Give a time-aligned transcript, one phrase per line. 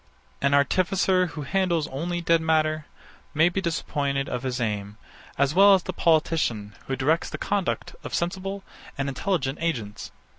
[0.41, 2.87] An artificer, who handles only dead matter,
[3.35, 4.97] may be disappointed of his aim,
[5.37, 8.63] as well as the politician, who directs the conduct of sensible
[8.97, 10.11] and intelligent agents.